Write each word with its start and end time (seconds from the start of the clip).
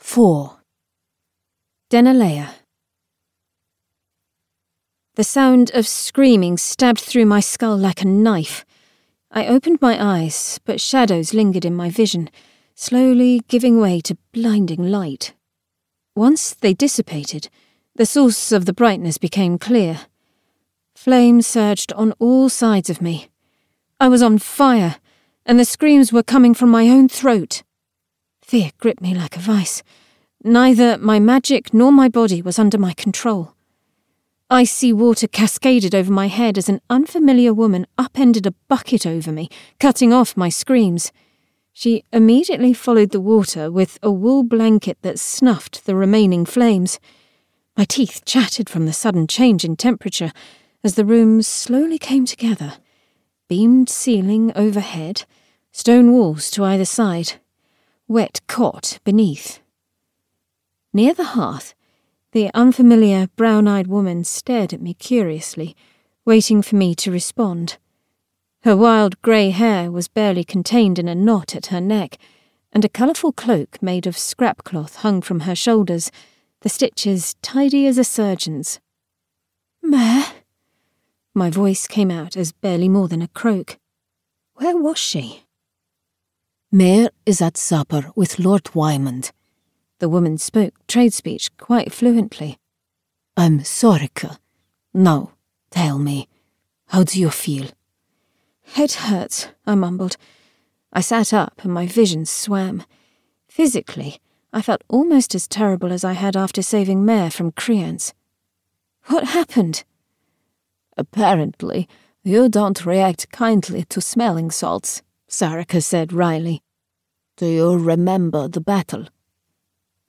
4. 0.00 0.56
Dennaleia. 1.90 2.54
The 5.14 5.22
sound 5.22 5.70
of 5.72 5.86
screaming 5.86 6.56
stabbed 6.56 7.00
through 7.00 7.26
my 7.26 7.38
skull 7.40 7.76
like 7.76 8.00
a 8.00 8.06
knife. 8.06 8.64
I 9.30 9.46
opened 9.46 9.80
my 9.80 10.02
eyes, 10.02 10.58
but 10.64 10.80
shadows 10.80 11.32
lingered 11.32 11.64
in 11.64 11.76
my 11.76 11.90
vision, 11.90 12.30
slowly 12.74 13.42
giving 13.46 13.78
way 13.78 14.00
to 14.00 14.16
blinding 14.32 14.90
light. 14.90 15.34
Once 16.16 16.54
they 16.54 16.74
dissipated, 16.74 17.48
the 17.94 18.06
source 18.06 18.50
of 18.50 18.64
the 18.64 18.72
brightness 18.72 19.18
became 19.18 19.58
clear. 19.58 20.00
Flame 20.96 21.42
surged 21.42 21.92
on 21.92 22.12
all 22.18 22.48
sides 22.48 22.90
of 22.90 23.02
me. 23.02 23.28
I 24.00 24.08
was 24.08 24.22
on 24.22 24.38
fire, 24.38 24.96
and 25.46 25.60
the 25.60 25.64
screams 25.64 26.12
were 26.12 26.24
coming 26.24 26.54
from 26.54 26.70
my 26.70 26.88
own 26.88 27.08
throat. 27.08 27.62
Fear 28.50 28.72
gripped 28.78 29.00
me 29.00 29.14
like 29.14 29.36
a 29.36 29.38
vice. 29.38 29.84
Neither 30.42 30.98
my 30.98 31.20
magic 31.20 31.72
nor 31.72 31.92
my 31.92 32.08
body 32.08 32.42
was 32.42 32.58
under 32.58 32.78
my 32.78 32.92
control. 32.94 33.54
Icy 34.50 34.92
water 34.92 35.28
cascaded 35.28 35.94
over 35.94 36.10
my 36.10 36.26
head 36.26 36.58
as 36.58 36.68
an 36.68 36.80
unfamiliar 36.90 37.54
woman 37.54 37.86
upended 37.96 38.48
a 38.48 38.54
bucket 38.66 39.06
over 39.06 39.30
me, 39.30 39.48
cutting 39.78 40.12
off 40.12 40.36
my 40.36 40.48
screams. 40.48 41.12
She 41.72 42.02
immediately 42.12 42.74
followed 42.74 43.12
the 43.12 43.20
water 43.20 43.70
with 43.70 44.00
a 44.02 44.10
wool 44.10 44.42
blanket 44.42 44.98
that 45.02 45.20
snuffed 45.20 45.86
the 45.86 45.94
remaining 45.94 46.44
flames. 46.44 46.98
My 47.76 47.84
teeth 47.84 48.24
chattered 48.24 48.68
from 48.68 48.86
the 48.86 48.92
sudden 48.92 49.28
change 49.28 49.64
in 49.64 49.76
temperature 49.76 50.32
as 50.82 50.96
the 50.96 51.04
room 51.04 51.40
slowly 51.42 52.00
came 52.00 52.24
together. 52.24 52.78
Beamed 53.46 53.88
ceiling 53.88 54.50
overhead, 54.56 55.22
stone 55.70 56.10
walls 56.10 56.50
to 56.50 56.64
either 56.64 56.84
side 56.84 57.34
wet 58.10 58.40
cot 58.48 58.98
beneath. 59.04 59.60
Near 60.92 61.14
the 61.14 61.38
hearth, 61.38 61.76
the 62.32 62.50
unfamiliar 62.54 63.28
brown 63.36 63.68
eyed 63.68 63.86
woman 63.86 64.24
stared 64.24 64.72
at 64.72 64.82
me 64.82 64.94
curiously, 64.94 65.76
waiting 66.24 66.60
for 66.60 66.74
me 66.74 66.96
to 66.96 67.12
respond. 67.12 67.78
Her 68.64 68.76
wild 68.76 69.22
grey 69.22 69.50
hair 69.50 69.92
was 69.92 70.08
barely 70.08 70.42
contained 70.42 70.98
in 70.98 71.06
a 71.06 71.14
knot 71.14 71.54
at 71.54 71.66
her 71.66 71.80
neck, 71.80 72.18
and 72.72 72.84
a 72.84 72.88
colourful 72.88 73.30
cloak 73.30 73.80
made 73.80 74.08
of 74.08 74.18
scrap 74.18 74.64
cloth 74.64 74.96
hung 74.96 75.22
from 75.22 75.40
her 75.40 75.54
shoulders, 75.54 76.10
the 76.62 76.68
stitches 76.68 77.36
tidy 77.42 77.86
as 77.86 77.96
a 77.96 78.02
surgeon's. 78.02 78.80
Mare? 79.80 80.26
My 81.32 81.48
voice 81.48 81.86
came 81.86 82.10
out 82.10 82.36
as 82.36 82.50
barely 82.50 82.88
more 82.88 83.06
than 83.06 83.22
a 83.22 83.28
croak. 83.28 83.78
Where 84.54 84.76
was 84.76 84.98
she? 84.98 85.44
Mare 86.72 87.10
is 87.26 87.42
at 87.42 87.56
supper 87.56 88.12
with 88.14 88.38
Lord 88.38 88.62
Wymond. 88.74 89.32
The 89.98 90.08
woman 90.08 90.38
spoke 90.38 90.72
trade 90.86 91.12
speech 91.12 91.50
quite 91.56 91.92
fluently. 91.92 92.58
I'm 93.36 93.58
Sarika. 93.58 94.38
Now, 94.94 95.32
tell 95.72 95.98
me, 95.98 96.28
how 96.86 97.02
do 97.02 97.18
you 97.18 97.28
feel? 97.30 97.70
Head 98.74 98.92
hurts, 98.92 99.48
I 99.66 99.74
mumbled. 99.74 100.16
I 100.92 101.00
sat 101.00 101.34
up 101.34 101.60
and 101.64 101.74
my 101.74 101.88
vision 101.88 102.24
swam. 102.24 102.84
Physically, 103.48 104.20
I 104.52 104.62
felt 104.62 104.84
almost 104.86 105.34
as 105.34 105.48
terrible 105.48 105.92
as 105.92 106.04
I 106.04 106.12
had 106.12 106.36
after 106.36 106.62
saving 106.62 107.04
Mare 107.04 107.32
from 107.32 107.50
Creance. 107.50 108.12
What 109.06 109.24
happened? 109.24 109.82
Apparently, 110.96 111.88
you 112.22 112.48
don't 112.48 112.86
react 112.86 113.32
kindly 113.32 113.82
to 113.88 114.00
smelling 114.00 114.52
salts, 114.52 115.02
Sarika 115.30 115.80
said 115.80 116.12
wryly. 116.12 116.60
Do 117.36 117.46
you 117.46 117.78
remember 117.78 118.48
the 118.48 118.60
battle? 118.60 119.06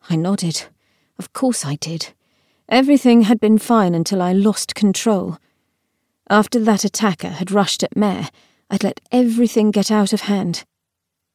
I 0.09 0.15
nodded. 0.15 0.63
Of 1.19 1.31
course 1.31 1.63
I 1.63 1.75
did. 1.75 2.13
Everything 2.67 3.21
had 3.21 3.39
been 3.39 3.59
fine 3.59 3.93
until 3.93 4.21
I 4.21 4.33
lost 4.33 4.73
control. 4.73 5.37
After 6.27 6.59
that 6.61 6.83
attacker 6.83 7.29
had 7.29 7.51
rushed 7.51 7.83
at 7.83 7.95
Mare, 7.95 8.29
I'd 8.71 8.83
let 8.83 8.99
everything 9.11 9.69
get 9.69 9.91
out 9.91 10.11
of 10.11 10.21
hand. 10.21 10.65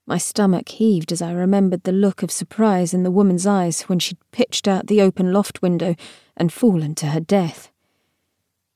My 0.04 0.18
stomach 0.18 0.68
heaved 0.68 1.12
as 1.12 1.22
I 1.22 1.32
remembered 1.32 1.84
the 1.84 1.92
look 1.92 2.24
of 2.24 2.32
surprise 2.32 2.92
in 2.92 3.04
the 3.04 3.10
woman's 3.10 3.46
eyes 3.46 3.82
when 3.82 4.00
she'd 4.00 4.18
pitched 4.32 4.66
out 4.66 4.88
the 4.88 5.00
open 5.00 5.32
loft 5.32 5.62
window 5.62 5.94
and 6.36 6.52
fallen 6.52 6.96
to 6.96 7.06
her 7.06 7.20
death. 7.20 7.70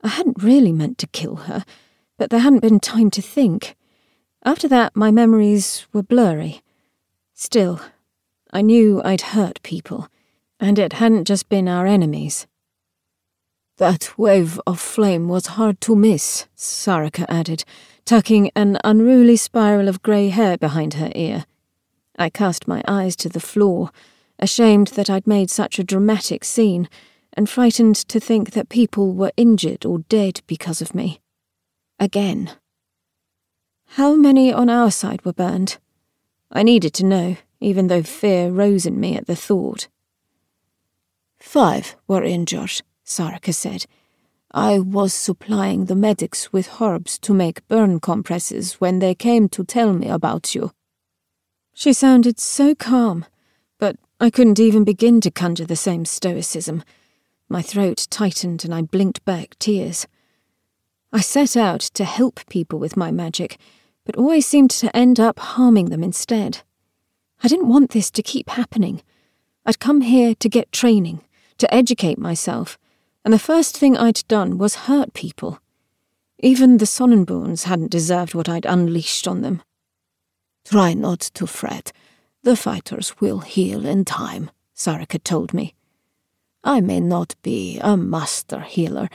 I 0.02 0.08
hadn't 0.08 0.42
really 0.42 0.72
meant 0.72 0.98
to 0.98 1.08
kill 1.08 1.36
her, 1.36 1.64
but 2.16 2.30
there 2.30 2.40
hadn't 2.40 2.60
been 2.60 2.80
time 2.80 3.10
to 3.10 3.22
think. 3.22 3.76
After 4.42 4.68
that, 4.68 4.96
my 4.96 5.10
memories 5.10 5.86
were 5.92 6.02
blurry. 6.02 6.62
Still, 7.34 7.80
I 8.50 8.62
knew 8.62 9.02
I'd 9.04 9.20
hurt 9.20 9.62
people, 9.62 10.08
and 10.58 10.78
it 10.78 10.94
hadn't 10.94 11.26
just 11.26 11.48
been 11.48 11.68
our 11.68 11.86
enemies. 11.86 12.46
That 13.76 14.18
wave 14.18 14.60
of 14.66 14.80
flame 14.80 15.28
was 15.28 15.56
hard 15.58 15.80
to 15.82 15.94
miss, 15.94 16.46
Sarika 16.56 17.26
added, 17.28 17.64
tucking 18.04 18.50
an 18.56 18.78
unruly 18.82 19.36
spiral 19.36 19.88
of 19.88 20.02
grey 20.02 20.28
hair 20.28 20.56
behind 20.56 20.94
her 20.94 21.12
ear. 21.14 21.44
I 22.18 22.30
cast 22.30 22.66
my 22.66 22.82
eyes 22.88 23.16
to 23.16 23.28
the 23.28 23.40
floor, 23.40 23.90
ashamed 24.38 24.88
that 24.88 25.10
I'd 25.10 25.26
made 25.26 25.50
such 25.50 25.78
a 25.78 25.84
dramatic 25.84 26.44
scene, 26.44 26.88
and 27.34 27.48
frightened 27.48 27.96
to 27.96 28.18
think 28.18 28.52
that 28.52 28.68
people 28.70 29.12
were 29.12 29.32
injured 29.36 29.84
or 29.84 30.00
dead 30.00 30.40
because 30.46 30.80
of 30.80 30.94
me. 30.94 31.20
Again. 31.98 32.52
How 33.94 34.14
many 34.14 34.52
on 34.52 34.70
our 34.70 34.92
side 34.92 35.24
were 35.24 35.32
burned? 35.32 35.78
I 36.52 36.62
needed 36.62 36.94
to 36.94 37.04
know, 37.04 37.38
even 37.58 37.88
though 37.88 38.04
fear 38.04 38.48
rose 38.48 38.86
in 38.86 39.00
me 39.00 39.16
at 39.16 39.26
the 39.26 39.34
thought. 39.34 39.88
Five 41.40 41.96
were 42.06 42.22
injured, 42.22 42.82
Sarika 43.04 43.52
said. 43.52 43.86
I 44.52 44.78
was 44.78 45.12
supplying 45.12 45.86
the 45.86 45.96
medics 45.96 46.52
with 46.52 46.80
herbs 46.80 47.18
to 47.18 47.34
make 47.34 47.66
burn 47.66 47.98
compresses 47.98 48.74
when 48.74 49.00
they 49.00 49.12
came 49.12 49.48
to 49.48 49.64
tell 49.64 49.92
me 49.92 50.08
about 50.08 50.54
you. 50.54 50.70
She 51.74 51.92
sounded 51.92 52.38
so 52.38 52.76
calm, 52.76 53.26
but 53.78 53.96
I 54.20 54.30
couldn't 54.30 54.60
even 54.60 54.84
begin 54.84 55.20
to 55.22 55.32
conjure 55.32 55.66
the 55.66 55.74
same 55.74 56.04
stoicism. 56.04 56.84
My 57.48 57.60
throat 57.60 58.06
tightened 58.08 58.64
and 58.64 58.72
I 58.72 58.82
blinked 58.82 59.24
back 59.24 59.58
tears. 59.58 60.06
I 61.12 61.20
set 61.22 61.56
out 61.56 61.80
to 61.80 62.04
help 62.04 62.46
people 62.48 62.78
with 62.78 62.96
my 62.96 63.10
magic, 63.10 63.58
but 64.04 64.16
always 64.16 64.46
seemed 64.46 64.70
to 64.70 64.94
end 64.96 65.20
up 65.20 65.38
harming 65.38 65.90
them 65.90 66.02
instead. 66.02 66.62
I 67.42 67.48
didn't 67.48 67.68
want 67.68 67.90
this 67.90 68.10
to 68.10 68.22
keep 68.22 68.50
happening. 68.50 69.02
I'd 69.64 69.78
come 69.78 70.00
here 70.02 70.34
to 70.34 70.48
get 70.48 70.72
training, 70.72 71.22
to 71.58 71.72
educate 71.72 72.18
myself, 72.18 72.78
and 73.24 73.32
the 73.32 73.38
first 73.38 73.76
thing 73.76 73.96
I'd 73.96 74.22
done 74.28 74.58
was 74.58 74.86
hurt 74.86 75.14
people. 75.14 75.60
Even 76.38 76.78
the 76.78 76.86
Sonnenborns 76.86 77.64
hadn't 77.64 77.90
deserved 77.90 78.34
what 78.34 78.48
I'd 78.48 78.64
unleashed 78.64 79.28
on 79.28 79.42
them. 79.42 79.62
Try 80.64 80.94
not 80.94 81.20
to 81.20 81.46
fret. 81.46 81.92
The 82.42 82.56
fighters 82.56 83.20
will 83.20 83.40
heal 83.40 83.84
in 83.84 84.04
time, 84.04 84.50
Sarika 84.74 85.22
told 85.22 85.52
me. 85.52 85.74
I 86.64 86.80
may 86.80 87.00
not 87.00 87.34
be 87.42 87.78
a 87.80 87.96
master 87.96 88.60
healer, 88.60 89.08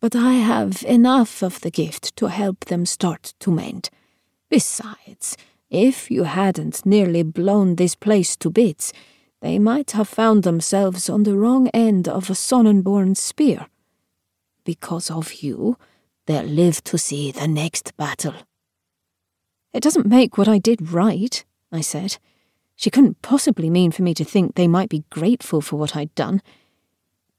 but 0.00 0.14
I 0.14 0.34
have 0.34 0.84
enough 0.84 1.42
of 1.42 1.60
the 1.60 1.70
gift 1.70 2.14
to 2.16 2.26
help 2.26 2.66
them 2.66 2.86
start 2.86 3.34
to 3.40 3.50
mend. 3.50 3.90
Besides, 4.48 5.36
if 5.70 6.10
you 6.10 6.24
hadn't 6.24 6.86
nearly 6.86 7.22
blown 7.22 7.76
this 7.76 7.94
place 7.94 8.36
to 8.36 8.50
bits, 8.50 8.92
they 9.40 9.58
might 9.58 9.92
have 9.92 10.08
found 10.08 10.42
themselves 10.42 11.08
on 11.08 11.22
the 11.22 11.36
wrong 11.36 11.68
end 11.68 12.08
of 12.08 12.30
a 12.30 12.34
Sonnenborn 12.34 13.16
spear. 13.16 13.66
Because 14.64 15.10
of 15.10 15.34
you, 15.34 15.76
they'll 16.26 16.42
live 16.42 16.82
to 16.84 16.98
see 16.98 17.30
the 17.30 17.46
next 17.46 17.96
battle. 17.96 18.34
It 19.72 19.82
doesn't 19.82 20.06
make 20.06 20.38
what 20.38 20.48
I 20.48 20.58
did 20.58 20.92
right, 20.92 21.44
I 21.70 21.82
said. 21.82 22.16
She 22.74 22.90
couldn't 22.90 23.22
possibly 23.22 23.70
mean 23.70 23.90
for 23.90 24.02
me 24.02 24.14
to 24.14 24.24
think 24.24 24.54
they 24.54 24.68
might 24.68 24.88
be 24.88 25.04
grateful 25.10 25.60
for 25.60 25.76
what 25.76 25.94
I'd 25.94 26.14
done. 26.14 26.42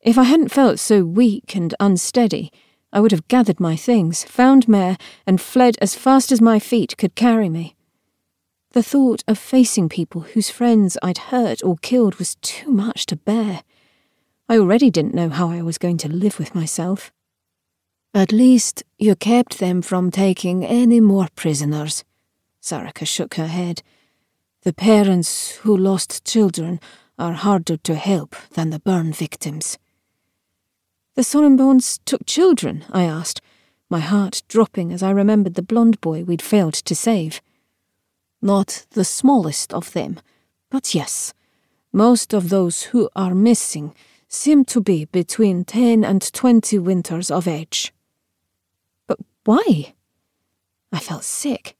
If 0.01 0.17
I 0.17 0.23
hadn't 0.23 0.49
felt 0.49 0.79
so 0.79 1.03
weak 1.03 1.55
and 1.55 1.73
unsteady, 1.79 2.51
I 2.91 2.99
would 2.99 3.11
have 3.11 3.27
gathered 3.27 3.59
my 3.59 3.75
things, 3.75 4.23
found 4.23 4.67
Mare, 4.67 4.97
and 5.27 5.39
fled 5.39 5.77
as 5.81 5.95
fast 5.95 6.31
as 6.31 6.41
my 6.41 6.59
feet 6.59 6.97
could 6.97 7.15
carry 7.15 7.49
me. 7.49 7.75
The 8.71 8.83
thought 8.83 9.23
of 9.27 9.37
facing 9.37 9.89
people 9.89 10.21
whose 10.21 10.49
friends 10.49 10.97
I'd 11.01 11.29
hurt 11.29 11.63
or 11.63 11.77
killed 11.77 12.15
was 12.15 12.35
too 12.35 12.71
much 12.71 13.05
to 13.07 13.15
bear. 13.15 13.63
I 14.47 14.57
already 14.57 14.89
didn't 14.89 15.15
know 15.15 15.29
how 15.29 15.49
I 15.49 15.61
was 15.61 15.77
going 15.77 15.97
to 15.97 16.09
live 16.09 16.39
with 16.39 16.55
myself. 16.55 17.11
At 18.13 18.31
least 18.31 18.83
you 18.97 19.15
kept 19.15 19.59
them 19.59 19.81
from 19.83 20.09
taking 20.09 20.65
any 20.65 20.99
more 20.99 21.27
prisoners. 21.35 22.03
Sarika 22.61 23.05
shook 23.07 23.35
her 23.35 23.47
head. 23.47 23.83
The 24.63 24.73
parents 24.73 25.57
who 25.57 25.77
lost 25.77 26.25
children 26.25 26.79
are 27.17 27.33
harder 27.33 27.77
to 27.77 27.95
help 27.95 28.35
than 28.51 28.71
the 28.71 28.79
burn 28.79 29.13
victims. 29.13 29.77
The 31.15 31.23
Sonnenborns 31.23 31.99
took 32.05 32.25
children? 32.25 32.85
I 32.91 33.03
asked, 33.03 33.41
my 33.89 33.99
heart 33.99 34.43
dropping 34.47 34.93
as 34.93 35.01
I 35.03 35.11
remembered 35.11 35.55
the 35.55 35.61
blond 35.61 35.99
boy 35.99 36.23
we'd 36.23 36.41
failed 36.41 36.75
to 36.75 36.95
save. 36.95 37.41
Not 38.41 38.85
the 38.91 39.03
smallest 39.03 39.73
of 39.73 39.93
them, 39.93 40.19
but 40.69 40.93
yes, 40.95 41.33
Most 41.91 42.33
of 42.33 42.49
those 42.49 42.83
who 42.83 43.09
are 43.15 43.33
missing 43.33 43.95
seem 44.27 44.63
to 44.65 44.79
be 44.79 45.05
between 45.05 45.65
10 45.65 46.03
and 46.03 46.21
20 46.21 46.77
winters 46.77 47.31
of 47.31 47.47
age. 47.47 47.91
But 49.07 49.17
why? 49.43 49.95
I 50.91 50.99
felt 50.99 51.23
sick. 51.23 51.75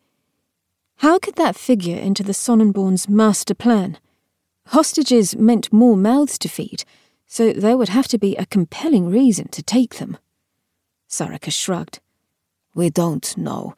How 0.98 1.20
could 1.20 1.36
that 1.36 1.56
figure 1.56 1.98
into 1.98 2.24
the 2.24 2.34
Sonnenborn's 2.34 3.08
master 3.08 3.54
plan? 3.54 4.00
Hostages 4.68 5.36
meant 5.36 5.72
more 5.72 5.96
mouths 5.96 6.40
to 6.40 6.50
feed, 6.50 6.84
so 7.31 7.54
there 7.54 7.78
would 7.78 7.90
have 7.90 8.08
to 8.08 8.18
be 8.18 8.36
a 8.36 8.46
compelling 8.48 9.08
reason 9.08 9.48
to 9.50 9.62
take 9.62 9.96
them. 9.98 10.18
Sarika 11.08 11.52
shrugged. 11.52 12.00
We 12.74 12.90
don't 12.90 13.38
know. 13.38 13.76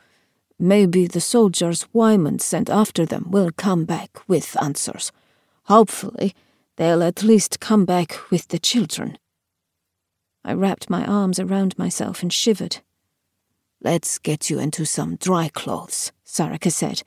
Maybe 0.58 1.06
the 1.06 1.20
soldiers 1.20 1.86
Wyman 1.92 2.40
sent 2.40 2.70
after 2.70 3.06
them 3.06 3.30
will 3.30 3.52
come 3.52 3.84
back 3.84 4.20
with 4.26 4.56
answers. 4.62 5.12
Hopefully, 5.66 6.34
they'll 6.78 7.04
at 7.04 7.24
least 7.24 7.60
come 7.60 7.84
back 7.84 8.32
with 8.32 8.48
the 8.48 8.60
children. 8.60 9.18
I 10.46 10.54
wrapped 10.54 10.90
my 10.90 11.06
arms 11.06 11.38
around 11.38 11.78
myself 11.78 12.22
and 12.22 12.32
shivered. 12.32 12.78
Let's 13.82 14.18
get 14.18 14.50
you 14.50 14.60
into 14.60 14.86
some 14.86 15.18
dry 15.18 15.50
clothes, 15.50 16.14
Sarika 16.26 16.72
said. 16.72 17.04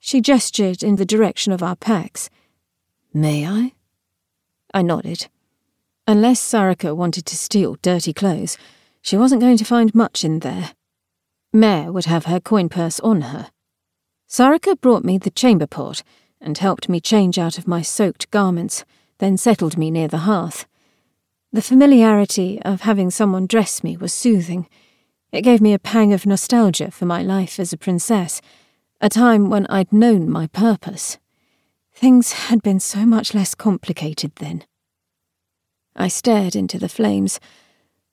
She 0.00 0.20
gestured 0.20 0.82
in 0.82 0.96
the 0.96 1.06
direction 1.06 1.52
of 1.52 1.62
our 1.62 1.76
packs. 1.76 2.30
May 3.12 3.46
I? 3.46 3.74
I 4.72 4.82
nodded. 4.82 5.28
Unless 6.06 6.40
Sarika 6.40 6.94
wanted 6.94 7.24
to 7.26 7.36
steal 7.36 7.76
dirty 7.80 8.12
clothes, 8.12 8.58
she 9.00 9.16
wasn't 9.16 9.40
going 9.40 9.56
to 9.56 9.64
find 9.64 9.94
much 9.94 10.22
in 10.22 10.40
there. 10.40 10.72
Mare 11.50 11.90
would 11.90 12.04
have 12.04 12.26
her 12.26 12.40
coin 12.40 12.68
purse 12.68 13.00
on 13.00 13.22
her. 13.22 13.50
Sarika 14.28 14.78
brought 14.78 15.04
me 15.04 15.16
the 15.16 15.30
chamber 15.30 15.66
pot 15.66 16.02
and 16.42 16.58
helped 16.58 16.90
me 16.90 17.00
change 17.00 17.38
out 17.38 17.56
of 17.56 17.66
my 17.66 17.80
soaked 17.80 18.30
garments, 18.30 18.84
then 19.18 19.38
settled 19.38 19.78
me 19.78 19.90
near 19.90 20.08
the 20.08 20.26
hearth. 20.28 20.66
The 21.52 21.62
familiarity 21.62 22.60
of 22.62 22.82
having 22.82 23.10
someone 23.10 23.46
dress 23.46 23.82
me 23.82 23.96
was 23.96 24.12
soothing. 24.12 24.68
It 25.32 25.42
gave 25.42 25.62
me 25.62 25.72
a 25.72 25.78
pang 25.78 26.12
of 26.12 26.26
nostalgia 26.26 26.90
for 26.90 27.06
my 27.06 27.22
life 27.22 27.58
as 27.58 27.72
a 27.72 27.78
princess, 27.78 28.42
a 29.00 29.08
time 29.08 29.48
when 29.48 29.66
I'd 29.68 29.92
known 29.92 30.28
my 30.28 30.48
purpose. 30.48 31.16
Things 31.94 32.32
had 32.32 32.60
been 32.62 32.80
so 32.80 33.06
much 33.06 33.32
less 33.32 33.54
complicated 33.54 34.32
then. 34.36 34.64
I 35.96 36.08
stared 36.08 36.56
into 36.56 36.78
the 36.78 36.88
flames. 36.88 37.38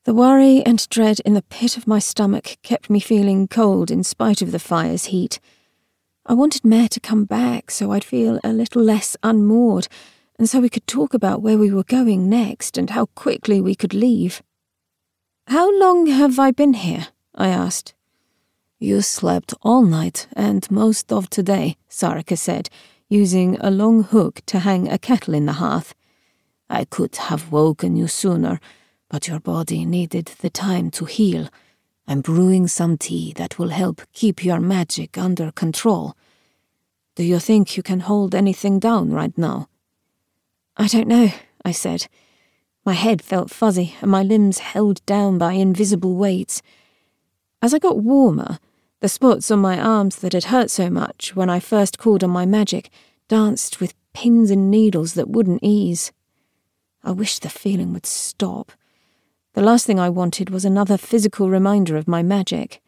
The 0.05 0.13
worry 0.13 0.63
and 0.65 0.87
dread 0.89 1.19
in 1.21 1.33
the 1.33 1.41
pit 1.41 1.77
of 1.77 1.87
my 1.87 1.99
stomach 1.99 2.57
kept 2.63 2.89
me 2.89 2.99
feeling 2.99 3.47
cold 3.47 3.91
in 3.91 4.03
spite 4.03 4.41
of 4.41 4.51
the 4.51 4.59
fire's 4.59 5.05
heat. 5.05 5.39
I 6.25 6.33
wanted 6.33 6.63
Mare 6.63 6.89
to 6.89 6.99
come 6.99 7.25
back 7.25 7.71
so 7.71 7.91
I'd 7.91 8.03
feel 8.03 8.39
a 8.43 8.53
little 8.53 8.81
less 8.83 9.17
unmoored, 9.23 9.87
and 10.37 10.49
so 10.49 10.59
we 10.59 10.69
could 10.69 10.87
talk 10.87 11.13
about 11.13 11.41
where 11.41 11.57
we 11.57 11.71
were 11.71 11.83
going 11.83 12.29
next 12.29 12.77
and 12.77 12.89
how 12.91 13.07
quickly 13.07 13.59
we 13.61 13.75
could 13.75 13.93
leave. 13.93 14.41
How 15.47 15.71
long 15.79 16.07
have 16.07 16.39
I 16.39 16.51
been 16.51 16.73
here? 16.75 17.07
I 17.35 17.47
asked. 17.47 17.93
You 18.79 19.01
slept 19.01 19.53
all 19.61 19.83
night 19.83 20.27
and 20.33 20.69
most 20.71 21.11
of 21.11 21.29
today, 21.29 21.77
Sarika 21.89 22.37
said, 22.37 22.69
using 23.09 23.57
a 23.59 23.69
long 23.69 24.03
hook 24.03 24.41
to 24.47 24.59
hang 24.59 24.87
a 24.87 24.97
kettle 24.97 25.33
in 25.33 25.45
the 25.45 25.53
hearth. 25.53 25.93
I 26.71 26.85
could 26.85 27.17
have 27.17 27.51
woken 27.51 27.97
you 27.97 28.07
sooner, 28.07 28.61
but 29.09 29.27
your 29.27 29.41
body 29.41 29.83
needed 29.83 30.27
the 30.39 30.49
time 30.49 30.89
to 30.91 31.03
heal. 31.03 31.49
I'm 32.07 32.21
brewing 32.21 32.67
some 32.69 32.97
tea 32.97 33.33
that 33.33 33.59
will 33.59 33.69
help 33.69 34.01
keep 34.13 34.45
your 34.45 34.61
magic 34.61 35.17
under 35.17 35.51
control. 35.51 36.15
Do 37.15 37.23
you 37.23 37.39
think 37.39 37.75
you 37.75 37.83
can 37.83 37.99
hold 37.99 38.33
anything 38.33 38.79
down 38.79 39.11
right 39.11 39.37
now? 39.37 39.67
I 40.77 40.87
don't 40.87 41.09
know, 41.09 41.33
I 41.65 41.73
said. 41.73 42.07
My 42.85 42.93
head 42.93 43.21
felt 43.21 43.51
fuzzy 43.51 43.95
and 44.01 44.09
my 44.09 44.23
limbs 44.23 44.59
held 44.59 45.05
down 45.05 45.37
by 45.37 45.53
invisible 45.53 46.15
weights. 46.15 46.61
As 47.61 47.73
I 47.73 47.79
got 47.79 47.99
warmer, 47.99 48.59
the 49.01 49.09
spots 49.09 49.51
on 49.51 49.59
my 49.59 49.77
arms 49.77 50.15
that 50.17 50.31
had 50.31 50.45
hurt 50.45 50.71
so 50.71 50.89
much 50.89 51.35
when 51.35 51.49
I 51.49 51.59
first 51.59 51.97
called 51.97 52.23
on 52.23 52.29
my 52.29 52.45
magic 52.45 52.89
danced 53.27 53.81
with 53.81 53.93
pins 54.13 54.49
and 54.49 54.71
needles 54.71 55.15
that 55.15 55.29
wouldn't 55.29 55.59
ease. 55.61 56.13
I 57.03 57.11
wished 57.11 57.41
the 57.41 57.49
feeling 57.49 57.93
would 57.93 58.05
stop. 58.05 58.71
The 59.53 59.61
last 59.61 59.85
thing 59.85 59.99
I 59.99 60.09
wanted 60.09 60.49
was 60.49 60.65
another 60.65 60.97
physical 60.97 61.49
reminder 61.49 61.97
of 61.97 62.07
my 62.07 62.23
magic. 62.23 62.81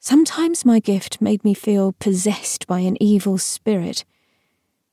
Sometimes 0.00 0.64
my 0.64 0.80
gift 0.80 1.20
made 1.20 1.44
me 1.44 1.54
feel 1.54 1.92
possessed 1.92 2.66
by 2.66 2.80
an 2.80 3.00
evil 3.02 3.38
spirit. 3.38 4.04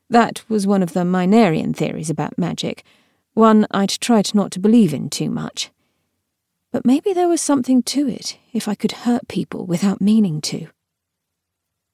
That 0.10 0.44
was 0.50 0.68
one 0.68 0.84
of 0.84 0.94
the 0.94 1.02
Mynarian 1.02 1.76
theories 1.76 2.10
about 2.10 2.38
magic, 2.38 2.84
one 3.34 3.66
I'd 3.72 3.90
tried 3.90 4.34
not 4.34 4.52
to 4.52 4.60
believe 4.60 4.94
in 4.94 5.10
too 5.10 5.30
much. 5.30 5.72
But 6.72 6.86
maybe 6.86 7.14
there 7.14 7.28
was 7.28 7.42
something 7.42 7.84
to 7.84 8.08
it 8.08 8.38
if 8.52 8.68
I 8.68 8.76
could 8.76 8.92
hurt 8.92 9.28
people 9.28 9.66
without 9.66 10.02
meaning 10.02 10.42
to. 10.42 10.68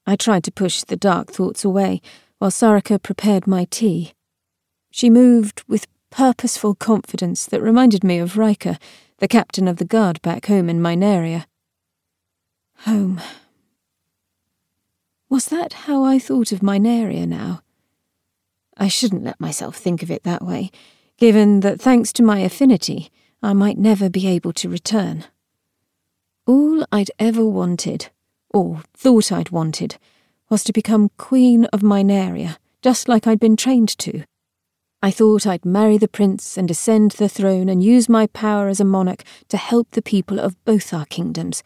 I 0.05 0.15
tried 0.15 0.43
to 0.45 0.51
push 0.51 0.81
the 0.83 0.97
dark 0.97 1.31
thoughts 1.31 1.63
away 1.63 2.01
while 2.39 2.51
Sarika 2.51 3.01
prepared 3.01 3.45
my 3.45 3.65
tea. 3.69 4.13
She 4.89 5.09
moved 5.09 5.63
with 5.67 5.87
purposeful 6.11 6.75
confidence 6.75 7.45
that 7.47 7.61
reminded 7.61 8.03
me 8.03 8.19
of 8.19 8.37
Riker, 8.37 8.77
the 9.17 9.27
captain 9.27 9.67
of 9.67 9.77
the 9.77 9.85
guard 9.85 10.21
back 10.21 10.45
home 10.45 10.69
in 10.69 10.79
Mynaria. 10.79 11.45
Home. 12.79 13.19
Was 15.29 15.45
that 15.45 15.73
how 15.73 16.03
I 16.03 16.19
thought 16.19 16.51
of 16.51 16.59
Mynaria 16.59 17.25
now? 17.25 17.61
I 18.77 18.87
shouldn't 18.87 19.23
let 19.23 19.39
myself 19.39 19.77
think 19.77 20.03
of 20.03 20.11
it 20.11 20.23
that 20.23 20.43
way, 20.43 20.71
given 21.17 21.61
that 21.61 21.79
thanks 21.79 22.11
to 22.13 22.23
my 22.23 22.39
affinity, 22.39 23.09
I 23.41 23.53
might 23.53 23.77
never 23.77 24.09
be 24.09 24.27
able 24.27 24.53
to 24.53 24.69
return. 24.69 25.25
All 26.45 26.85
I'd 26.91 27.11
ever 27.17 27.45
wanted, 27.45 28.09
or 28.49 28.81
thought 28.93 29.31
I'd 29.31 29.51
wanted, 29.51 29.97
was 30.49 30.63
to 30.65 30.73
become 30.73 31.11
Queen 31.17 31.65
of 31.65 31.81
Mynaria, 31.81 32.57
just 32.81 33.07
like 33.07 33.25
I'd 33.25 33.39
been 33.39 33.55
trained 33.55 33.97
to. 33.99 34.25
I 35.03 35.09
thought 35.09 35.47
I'd 35.47 35.65
marry 35.65 35.97
the 35.97 36.07
prince 36.07 36.57
and 36.57 36.69
ascend 36.69 37.11
the 37.11 37.27
throne 37.27 37.69
and 37.69 37.83
use 37.83 38.07
my 38.07 38.27
power 38.27 38.67
as 38.67 38.79
a 38.79 38.85
monarch 38.85 39.23
to 39.49 39.57
help 39.57 39.91
the 39.91 40.01
people 40.01 40.39
of 40.39 40.63
both 40.63 40.93
our 40.93 41.05
kingdoms. 41.05 41.63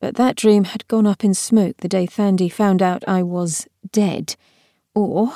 But 0.00 0.16
that 0.16 0.36
dream 0.36 0.64
had 0.64 0.86
gone 0.86 1.06
up 1.06 1.24
in 1.24 1.32
smoke 1.32 1.78
the 1.78 1.88
day 1.88 2.06
Thandi 2.06 2.52
found 2.52 2.82
out 2.82 3.08
I 3.08 3.22
was 3.22 3.66
dead. 3.90 4.36
Or, 4.94 5.32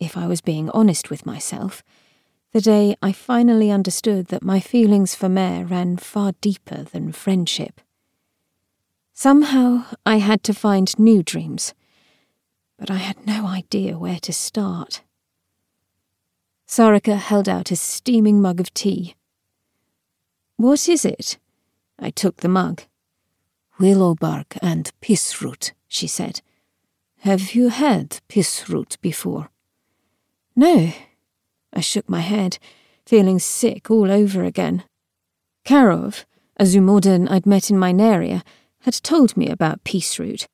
if 0.00 0.16
I 0.16 0.26
was 0.26 0.40
being 0.40 0.70
honest 0.70 1.10
with 1.10 1.26
myself, 1.26 1.82
the 2.52 2.62
day 2.62 2.96
I 3.02 3.12
finally 3.12 3.70
understood 3.70 4.28
that 4.28 4.42
my 4.42 4.60
feelings 4.60 5.14
for 5.14 5.28
Mare 5.28 5.66
ran 5.66 5.98
far 5.98 6.32
deeper 6.40 6.84
than 6.84 7.12
friendship. 7.12 7.82
Somehow 9.12 9.84
I 10.06 10.18
had 10.18 10.42
to 10.44 10.54
find 10.54 10.98
new 10.98 11.22
dreams, 11.22 11.74
but 12.78 12.90
I 12.90 12.96
had 12.96 13.26
no 13.26 13.46
idea 13.46 13.98
where 13.98 14.20
to 14.20 14.32
start. 14.32 15.02
Sarika 16.66 17.16
held 17.16 17.48
out 17.48 17.70
a 17.70 17.76
steaming 17.76 18.40
mug 18.40 18.60
of 18.60 18.74
tea. 18.74 19.14
What 20.56 20.88
is 20.88 21.04
it? 21.04 21.38
I 21.98 22.10
took 22.10 22.38
the 22.38 22.48
mug. 22.48 22.82
Willow 23.78 24.14
bark 24.14 24.56
and 24.62 24.90
piss 25.00 25.40
root, 25.42 25.72
she 25.86 26.06
said. 26.06 26.40
Have 27.20 27.52
you 27.54 27.68
had 27.68 28.20
piss 28.28 28.68
root 28.68 28.96
before? 29.00 29.50
No. 30.54 30.92
I 31.72 31.80
shook 31.80 32.08
my 32.08 32.20
head, 32.20 32.58
feeling 33.04 33.38
sick 33.38 33.90
all 33.90 34.10
over 34.10 34.42
again. 34.44 34.84
Karov, 35.64 36.24
a 36.58 36.64
Zumordan 36.64 37.30
I'd 37.30 37.46
met 37.46 37.70
in 37.70 37.76
Mynaria, 37.76 38.42
had 38.80 38.94
told 38.94 39.36
me 39.36 39.48
about 39.48 39.84
peace 39.84 40.18
root, 40.18 40.46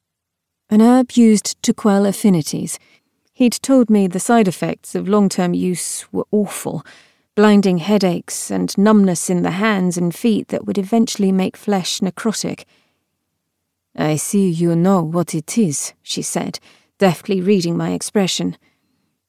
an 0.68 0.80
herb 0.80 1.12
used 1.12 1.62
to 1.62 1.74
quell 1.74 2.06
affinities 2.06 2.78
He'd 3.32 3.58
told 3.62 3.90
me 3.90 4.06
the 4.06 4.20
side 4.20 4.48
effects 4.48 4.94
of 4.94 5.08
long 5.08 5.28
term 5.28 5.54
use 5.54 6.06
were 6.12 6.26
awful 6.30 6.84
blinding 7.34 7.78
headaches 7.78 8.50
and 8.50 8.76
numbness 8.76 9.30
in 9.30 9.42
the 9.42 9.52
hands 9.52 9.96
and 9.96 10.14
feet 10.14 10.48
that 10.48 10.66
would 10.66 10.76
eventually 10.76 11.32
make 11.32 11.56
flesh 11.56 12.00
necrotic. 12.00 12.64
I 13.96 14.16
see 14.16 14.50
you 14.50 14.76
know 14.76 15.02
what 15.02 15.34
it 15.34 15.56
is, 15.56 15.94
she 16.02 16.22
said, 16.22 16.58
deftly 16.98 17.40
reading 17.40 17.76
my 17.76 17.92
expression. 17.92 18.56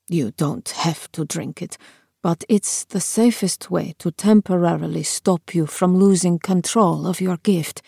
You 0.09 0.31
don't 0.31 0.69
have 0.69 1.09
to 1.13 1.23
drink 1.23 1.61
it, 1.61 1.77
but 2.21 2.43
it's 2.49 2.83
the 2.85 2.99
safest 2.99 3.71
way 3.71 3.95
to 3.99 4.11
temporarily 4.11 5.03
stop 5.03 5.55
you 5.55 5.65
from 5.65 5.97
losing 5.97 6.39
control 6.39 7.07
of 7.07 7.21
your 7.21 7.37
gift, 7.37 7.81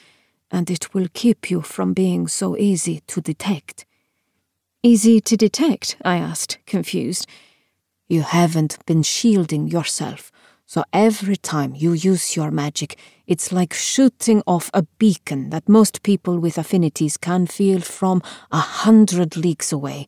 and 0.50 0.70
it 0.70 0.94
will 0.94 1.08
keep 1.14 1.52
you 1.52 1.62
from 1.62 1.94
being 1.94 2.28
so 2.28 2.56
easy 2.58 3.02
to 3.08 3.20
detect. 3.20 3.86
Easy 4.86 5.20
to 5.20 5.36
detect? 5.36 5.98
I 6.06 6.18
asked, 6.18 6.60
confused. 6.68 7.26
You 8.08 8.22
haven't 8.22 8.78
been 8.86 9.02
shielding 9.02 9.68
yourself, 9.68 10.32
so 10.68 10.84
every 10.94 11.38
time 11.38 11.74
you 11.74 11.94
use 11.94 12.36
your 12.36 12.52
magic, 12.52 13.00
it's 13.26 13.52
like 13.52 13.74
shooting 13.74 14.44
off 14.46 14.70
a 14.76 14.84
beacon 15.00 15.50
that 15.50 15.68
most 15.68 16.04
people 16.04 16.38
with 16.40 16.60
affinities 16.60 17.18
can 17.18 17.48
feel 17.48 17.82
from 17.82 18.22
a 18.52 18.60
hundred 18.60 19.36
leagues 19.36 19.74
away. 19.74 20.08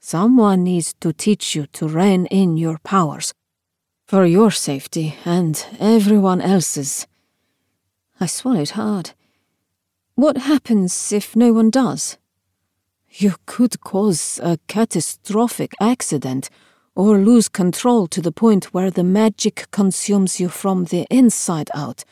Someone 0.00 0.64
needs 0.64 0.94
to 1.00 1.12
teach 1.12 1.54
you 1.54 1.66
to 1.74 1.86
rein 1.86 2.24
in 2.30 2.56
your 2.56 2.78
powers. 2.78 3.34
For 4.06 4.24
your 4.24 4.50
safety 4.50 5.14
and 5.26 5.62
everyone 5.78 6.40
else's. 6.40 7.06
I 8.18 8.24
swallowed 8.24 8.70
hard. 8.70 9.10
What 10.14 10.38
happens 10.38 11.12
if 11.12 11.36
no 11.36 11.52
one 11.52 11.68
does? 11.68 12.16
You 13.10 13.36
could 13.46 13.80
cause 13.80 14.40
a 14.42 14.58
catastrophic 14.66 15.72
accident 15.80 16.50
or 16.94 17.18
lose 17.18 17.48
control 17.48 18.06
to 18.08 18.20
the 18.20 18.32
point 18.32 18.72
where 18.74 18.90
the 18.90 19.04
magic 19.04 19.68
consumes 19.70 20.40
you 20.40 20.48
from 20.48 20.84
the 20.86 21.06
inside 21.10 21.70
out. 21.74 22.04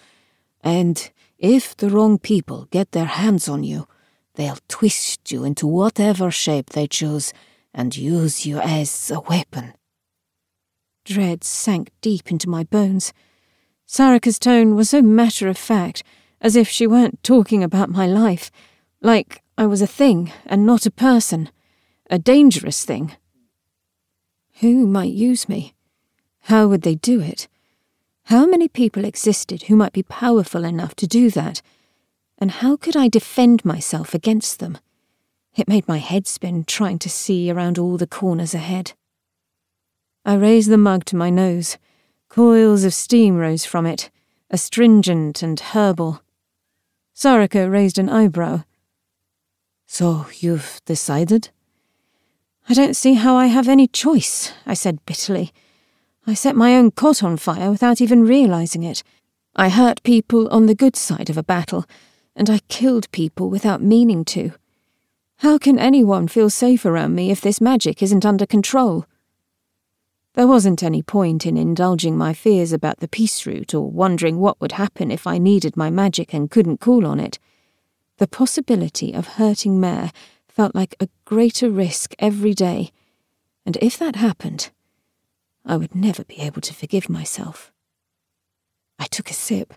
And 0.62 1.10
if 1.38 1.76
the 1.76 1.90
wrong 1.90 2.18
people 2.18 2.68
get 2.70 2.92
their 2.92 3.06
hands 3.06 3.48
on 3.48 3.64
you, 3.64 3.86
they'll 4.34 4.58
twist 4.68 5.30
you 5.30 5.44
into 5.44 5.66
whatever 5.66 6.30
shape 6.30 6.70
they 6.70 6.86
choose 6.86 7.32
and 7.72 7.96
use 7.96 8.46
you 8.46 8.58
as 8.60 9.10
a 9.10 9.20
weapon. 9.20 9.74
Dread 11.04 11.44
sank 11.44 11.90
deep 12.00 12.30
into 12.30 12.48
my 12.48 12.64
bones. 12.64 13.12
Sarika's 13.86 14.38
tone 14.38 14.74
was 14.74 14.90
so 14.90 15.02
matter 15.02 15.48
of 15.48 15.58
fact 15.58 16.02
as 16.40 16.56
if 16.56 16.68
she 16.68 16.86
weren't 16.86 17.22
talking 17.22 17.62
about 17.62 17.90
my 17.90 18.06
life, 18.06 18.50
like 19.00 19.42
I 19.56 19.66
was 19.66 19.80
a 19.80 19.86
thing 19.86 20.32
and 20.46 20.66
not 20.66 20.84
a 20.84 20.90
person, 20.90 21.48
a 22.10 22.18
dangerous 22.18 22.84
thing. 22.84 23.16
Who 24.60 24.86
might 24.86 25.12
use 25.12 25.48
me? 25.48 25.74
How 26.42 26.66
would 26.66 26.82
they 26.82 26.96
do 26.96 27.20
it? 27.20 27.46
How 28.24 28.46
many 28.46 28.68
people 28.68 29.04
existed 29.04 29.64
who 29.64 29.76
might 29.76 29.92
be 29.92 30.02
powerful 30.02 30.64
enough 30.64 30.94
to 30.96 31.06
do 31.06 31.30
that? 31.30 31.62
And 32.38 32.50
how 32.50 32.76
could 32.76 32.96
I 32.96 33.08
defend 33.08 33.64
myself 33.64 34.12
against 34.12 34.58
them? 34.58 34.78
It 35.54 35.68
made 35.68 35.86
my 35.86 35.98
head 35.98 36.26
spin 36.26 36.64
trying 36.64 36.98
to 37.00 37.08
see 37.08 37.50
around 37.50 37.78
all 37.78 37.96
the 37.96 38.08
corners 38.08 38.54
ahead. 38.54 38.92
I 40.24 40.34
raised 40.34 40.70
the 40.70 40.78
mug 40.78 41.04
to 41.06 41.16
my 41.16 41.30
nose. 41.30 41.78
Coils 42.28 42.82
of 42.82 42.92
steam 42.92 43.36
rose 43.36 43.64
from 43.64 43.86
it, 43.86 44.10
astringent 44.50 45.42
and 45.42 45.60
herbal. 45.60 46.22
Sarika 47.14 47.70
raised 47.70 47.98
an 47.98 48.08
eyebrow. 48.08 48.64
So 49.94 50.26
you've 50.40 50.80
decided? 50.86 51.50
I 52.68 52.74
don't 52.74 52.96
see 52.96 53.14
how 53.14 53.36
I 53.36 53.46
have 53.46 53.68
any 53.68 53.86
choice, 53.86 54.52
I 54.66 54.74
said 54.74 54.98
bitterly. 55.06 55.52
I 56.26 56.34
set 56.34 56.56
my 56.56 56.74
own 56.74 56.90
cot 56.90 57.22
on 57.22 57.36
fire 57.36 57.70
without 57.70 58.00
even 58.00 58.26
realizing 58.26 58.82
it. 58.82 59.04
I 59.54 59.68
hurt 59.68 60.02
people 60.02 60.48
on 60.48 60.66
the 60.66 60.74
good 60.74 60.96
side 60.96 61.30
of 61.30 61.38
a 61.38 61.44
battle, 61.44 61.84
and 62.34 62.50
I 62.50 62.58
killed 62.68 63.08
people 63.12 63.48
without 63.48 63.82
meaning 63.82 64.24
to. 64.34 64.54
How 65.36 65.58
can 65.58 65.78
anyone 65.78 66.26
feel 66.26 66.50
safe 66.50 66.84
around 66.84 67.14
me 67.14 67.30
if 67.30 67.40
this 67.40 67.60
magic 67.60 68.02
isn't 68.02 68.26
under 68.26 68.46
control? 68.46 69.06
There 70.32 70.48
wasn't 70.48 70.82
any 70.82 71.02
point 71.02 71.46
in 71.46 71.56
indulging 71.56 72.18
my 72.18 72.32
fears 72.32 72.72
about 72.72 72.98
the 72.98 73.06
peace 73.06 73.46
root 73.46 73.72
or 73.72 73.88
wondering 73.88 74.40
what 74.40 74.60
would 74.60 74.72
happen 74.72 75.12
if 75.12 75.24
I 75.24 75.38
needed 75.38 75.76
my 75.76 75.88
magic 75.88 76.34
and 76.34 76.50
couldn't 76.50 76.80
call 76.80 77.06
on 77.06 77.20
it. 77.20 77.38
The 78.24 78.28
possibility 78.28 79.12
of 79.12 79.36
hurting 79.36 79.78
Mare 79.78 80.10
felt 80.48 80.74
like 80.74 80.96
a 80.98 81.10
greater 81.26 81.68
risk 81.68 82.14
every 82.18 82.54
day, 82.54 82.90
and 83.66 83.76
if 83.82 83.98
that 83.98 84.16
happened, 84.16 84.70
I 85.62 85.76
would 85.76 85.94
never 85.94 86.24
be 86.24 86.38
able 86.38 86.62
to 86.62 86.72
forgive 86.72 87.10
myself. 87.10 87.70
I 88.98 89.08
took 89.08 89.30
a 89.30 89.34
sip. 89.34 89.74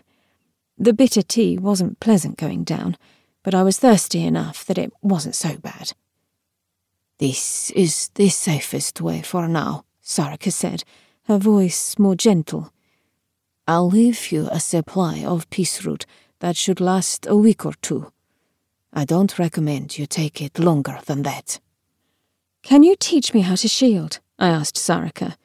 The 0.78 0.94
bitter 0.94 1.20
tea 1.20 1.58
wasn't 1.58 2.00
pleasant 2.00 2.38
going 2.38 2.64
down, 2.64 2.96
but 3.42 3.54
I 3.54 3.62
was 3.62 3.78
thirsty 3.78 4.24
enough 4.24 4.64
that 4.64 4.78
it 4.78 4.94
wasn't 5.02 5.34
so 5.34 5.58
bad. 5.58 5.92
This 7.18 7.70
is 7.72 8.08
the 8.14 8.30
safest 8.30 9.02
way 9.02 9.20
for 9.20 9.46
now, 9.46 9.84
Sarika 10.02 10.50
said, 10.50 10.84
her 11.24 11.36
voice 11.36 11.98
more 11.98 12.16
gentle. 12.16 12.72
I'll 13.66 13.90
leave 13.90 14.32
you 14.32 14.48
a 14.50 14.58
supply 14.58 15.22
of 15.22 15.50
peace 15.50 15.84
root 15.84 16.06
that 16.38 16.56
should 16.56 16.80
last 16.80 17.26
a 17.26 17.36
week 17.36 17.66
or 17.66 17.74
two. 17.82 18.10
I 18.92 19.04
don't 19.04 19.38
recommend 19.38 19.98
you 19.98 20.06
take 20.06 20.40
it 20.40 20.58
longer 20.58 21.00
than 21.06 21.22
that. 21.22 21.60
Can 22.62 22.82
you 22.82 22.96
teach 22.96 23.34
me 23.34 23.40
how 23.40 23.54
to 23.56 23.68
shield? 23.68 24.20
I 24.38 24.48
asked 24.48 24.76
Sarika. 24.76 25.36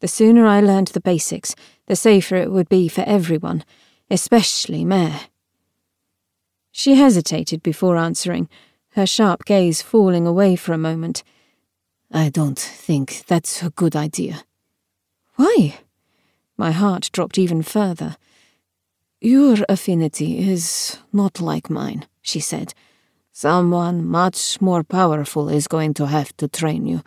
The 0.00 0.08
sooner 0.08 0.46
I 0.46 0.60
learned 0.60 0.88
the 0.88 1.00
basics, 1.00 1.54
the 1.86 1.96
safer 1.96 2.36
it 2.36 2.50
would 2.50 2.68
be 2.68 2.88
for 2.88 3.02
everyone, 3.02 3.64
especially 4.10 4.84
Mare. 4.84 5.20
She 6.72 6.94
hesitated 6.94 7.62
before 7.62 7.96
answering, 7.96 8.48
her 8.94 9.06
sharp 9.06 9.44
gaze 9.44 9.82
falling 9.82 10.26
away 10.26 10.56
for 10.56 10.72
a 10.72 10.78
moment. 10.78 11.22
I 12.10 12.28
don't 12.28 12.58
think 12.58 13.24
that's 13.26 13.62
a 13.62 13.70
good 13.70 13.94
idea. 13.94 14.44
Why? 15.36 15.78
My 16.56 16.72
heart 16.72 17.10
dropped 17.12 17.38
even 17.38 17.62
further. 17.62 18.16
Your 19.20 19.58
affinity 19.68 20.50
is 20.50 20.98
not 21.12 21.40
like 21.40 21.70
mine, 21.70 22.06
she 22.30 22.40
said. 22.40 22.72
Someone 23.32 24.06
much 24.06 24.60
more 24.60 24.82
powerful 24.82 25.48
is 25.48 25.68
going 25.68 25.94
to 25.94 26.06
have 26.06 26.36
to 26.36 26.48
train 26.48 26.86
you, 26.86 27.02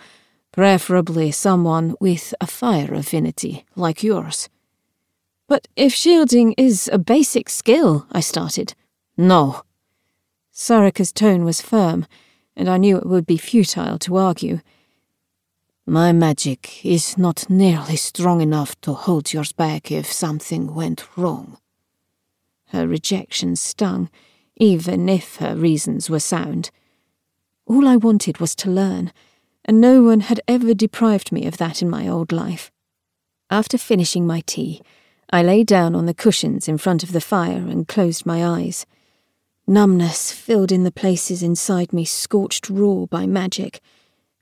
preferably 0.52 1.32
someone 1.32 1.96
with 2.00 2.34
a 2.40 2.48
fire 2.48 2.94
affinity 2.94 3.66
like 3.76 4.04
yours. 4.04 4.50
But 5.48 5.68
if 5.76 5.94
shielding 5.94 6.54
is 6.54 6.90
a 6.94 6.98
basic 6.98 7.50
skill, 7.50 8.06
I 8.12 8.22
started. 8.22 8.74
No. 9.18 9.64
Sarika's 10.54 11.12
tone 11.12 11.44
was 11.44 11.62
firm, 11.62 12.06
and 12.56 12.70
I 12.70 12.78
knew 12.78 12.98
it 12.98 13.06
would 13.06 13.26
be 13.26 13.38
futile 13.38 14.00
to 14.00 14.16
argue. 14.16 14.60
My 15.86 16.14
magic 16.14 16.86
is 16.86 17.18
not 17.18 17.50
nearly 17.50 17.98
strong 17.98 18.40
enough 18.40 18.80
to 18.82 18.94
hold 18.94 19.34
yours 19.34 19.52
back 19.52 19.92
if 19.92 20.12
something 20.12 20.74
went 20.74 21.06
wrong. 21.18 21.58
Her 22.68 22.88
rejection 22.88 23.56
stung, 23.58 24.10
even 24.58 25.10
if 25.10 25.38
her 25.38 25.56
reasons 25.56 26.10
were 26.10 26.20
sound. 26.20 26.72
All 27.66 27.88
I 27.88 27.96
wanted 27.96 28.40
was 28.40 28.56
to 28.56 28.70
learn, 28.70 29.12
and 29.66 29.80
no 29.80 30.04
one 30.04 30.22
had 30.22 30.42
ever 30.48 30.74
deprived 30.74 31.32
me 31.32 31.46
of 31.46 31.58
that 31.58 31.82
in 31.82 31.90
my 31.90 32.08
old 32.08 32.32
life. 32.32 32.72
After 33.50 33.78
finishing 33.78 34.28
my 34.28 34.42
tea, 34.46 34.82
I 35.30 35.44
lay 35.44 35.64
down 35.64 35.96
on 35.96 36.06
the 36.06 36.14
cushions 36.14 36.68
in 36.68 36.78
front 36.78 37.04
of 37.04 37.12
the 37.12 37.22
fire 37.22 37.66
and 37.68 37.88
closed 37.88 38.26
my 38.26 38.46
eyes. 38.46 38.86
Numbness 39.66 40.32
filled 40.32 40.72
in 40.72 40.84
the 40.84 40.92
places 40.92 41.42
inside 41.42 41.94
me 41.94 42.06
scorched 42.06 42.70
raw 42.70 43.06
by 43.06 43.26
magic 43.26 43.80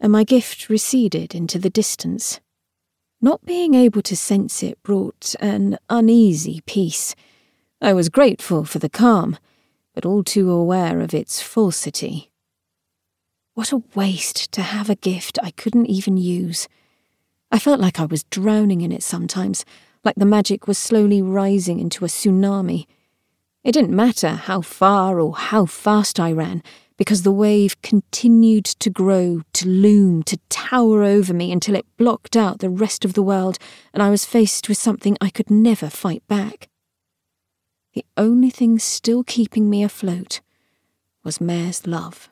and 0.01 0.11
my 0.11 0.23
gift 0.23 0.67
receded 0.67 1.35
into 1.35 1.59
the 1.59 1.69
distance. 1.69 2.39
Not 3.21 3.45
being 3.45 3.75
able 3.75 4.01
to 4.01 4.17
sense 4.17 4.63
it 4.63 4.81
brought 4.81 5.35
an 5.39 5.77
uneasy 5.89 6.61
peace. 6.65 7.15
I 7.79 7.93
was 7.93 8.09
grateful 8.09 8.65
for 8.65 8.79
the 8.79 8.89
calm, 8.89 9.37
but 10.01 10.07
all 10.07 10.23
too 10.23 10.49
aware 10.49 10.99
of 10.99 11.13
its 11.13 11.43
falsity. 11.43 12.31
What 13.53 13.71
a 13.71 13.83
waste 13.93 14.51
to 14.53 14.63
have 14.63 14.89
a 14.89 14.95
gift 14.95 15.37
I 15.43 15.51
couldn't 15.51 15.85
even 15.85 16.17
use. 16.17 16.67
I 17.51 17.59
felt 17.59 17.79
like 17.79 17.99
I 17.99 18.05
was 18.05 18.23
drowning 18.23 18.81
in 18.81 18.91
it 18.91 19.03
sometimes, 19.03 19.63
like 20.03 20.15
the 20.15 20.25
magic 20.25 20.67
was 20.67 20.79
slowly 20.79 21.21
rising 21.21 21.79
into 21.79 22.03
a 22.03 22.07
tsunami. 22.07 22.87
It 23.63 23.73
didn't 23.73 23.95
matter 23.95 24.29
how 24.29 24.61
far 24.61 25.19
or 25.19 25.35
how 25.35 25.67
fast 25.67 26.19
I 26.19 26.31
ran, 26.31 26.63
because 26.97 27.21
the 27.21 27.31
wave 27.31 27.79
continued 27.83 28.65
to 28.65 28.89
grow, 28.89 29.43
to 29.53 29.67
loom, 29.67 30.23
to 30.23 30.39
tower 30.49 31.03
over 31.03 31.31
me 31.31 31.51
until 31.51 31.75
it 31.75 31.85
blocked 31.97 32.35
out 32.35 32.57
the 32.57 32.71
rest 32.71 33.05
of 33.05 33.13
the 33.13 33.21
world, 33.21 33.59
and 33.93 34.01
I 34.01 34.09
was 34.09 34.25
faced 34.25 34.67
with 34.67 34.79
something 34.79 35.15
I 35.21 35.29
could 35.29 35.51
never 35.51 35.91
fight 35.91 36.27
back. 36.27 36.70
The 37.93 38.05
only 38.17 38.49
thing 38.49 38.79
still 38.79 39.23
keeping 39.23 39.69
me 39.69 39.83
afloat 39.83 40.41
was 41.23 41.41
Mare's 41.41 41.85
love. 41.85 42.30